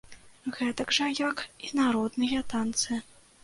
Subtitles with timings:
[0.55, 3.03] Гэтак жа як і народныя танцы.